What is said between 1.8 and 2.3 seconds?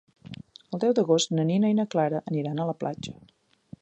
na Clara